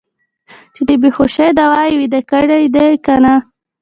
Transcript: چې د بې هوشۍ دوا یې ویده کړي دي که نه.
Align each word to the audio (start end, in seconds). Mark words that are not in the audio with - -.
چې 0.73 0.81
د 0.87 0.91
بې 1.01 1.09
هوشۍ 1.15 1.49
دوا 1.59 1.81
یې 1.89 1.93
ویده 1.99 2.21
کړي 2.31 2.61
دي 2.75 2.87
که 3.05 3.13
نه. 3.23 3.35